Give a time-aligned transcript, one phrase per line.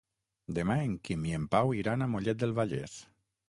[0.59, 3.01] Demà en Quim i en Pau iran a Mollet del Vallès.